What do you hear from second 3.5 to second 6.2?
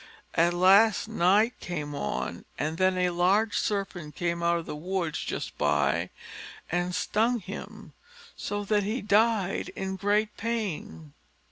serpent came out of a wood just by,